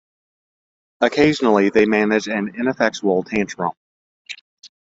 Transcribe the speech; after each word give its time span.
Occasionally 1.01 1.69
they 1.69 1.85
manage 1.85 2.27
an 2.27 2.55
ineffectual 2.57 3.21
tantrum. 3.21 3.73